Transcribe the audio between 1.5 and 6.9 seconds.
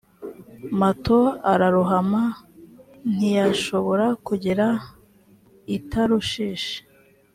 ararohama c ntiyashobora kugera i tarushishi